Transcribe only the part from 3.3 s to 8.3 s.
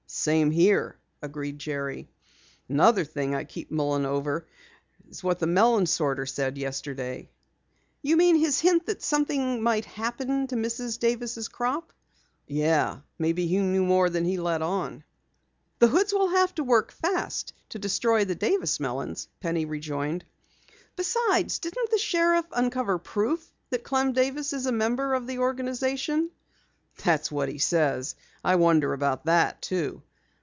I keep mulling over what that melon sorter said yesterday." "You